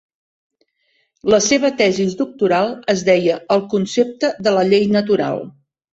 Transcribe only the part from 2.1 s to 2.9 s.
doctoral